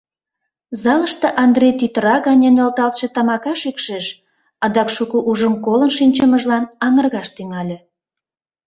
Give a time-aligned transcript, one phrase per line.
[0.81, 4.05] Залыште Андрий тӱтыра гане нӧлталалтше тамака шикшеш,
[4.65, 7.77] адак шуко ужын-колын шинчымыжлан аҥыргаш тӱҥале.